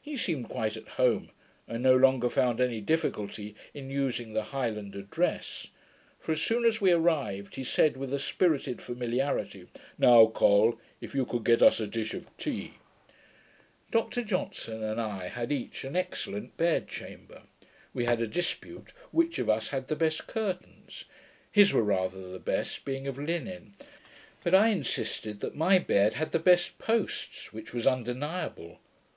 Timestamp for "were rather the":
21.72-22.38